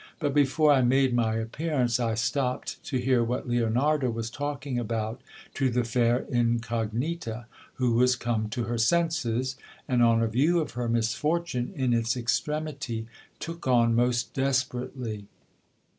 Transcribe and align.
But 0.17 0.33
before 0.33 0.73
I 0.73 0.81
made 0.81 1.13
my 1.13 1.35
appearance 1.35 1.99
I 1.99 2.15
stopped 2.15 2.83
to 2.85 2.97
hear 2.97 3.23
what 3.23 3.47
Leonarda 3.47 4.09
was 4.09 4.31
talking 4.31 4.79
about 4.79 5.21
to 5.53 5.69
the 5.69 5.83
fair 5.83 6.25
incognita, 6.27 7.45
who 7.75 7.91
was 7.93 8.15
come 8.15 8.49
to 8.49 8.63
her 8.63 8.79
senses, 8.79 9.57
and, 9.87 10.01
on 10.01 10.23
a 10.23 10.27
view 10.27 10.59
of 10.59 10.71
her 10.71 10.89
misfortune 10.89 11.71
in 11.75 11.93
its 11.93 12.17
extremity, 12.17 13.05
took 13.37 13.67
on 13.67 13.93
most 13.95 14.33
desperately. 14.33 15.27